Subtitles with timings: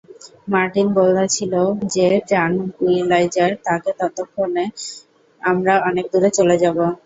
[0.47, 1.65] Martin বলেছিলও
[1.93, 4.65] যে tranquilliser তাকে ততক্ষণে
[5.41, 6.77] আমরা অনেক দূরে চলে যাব।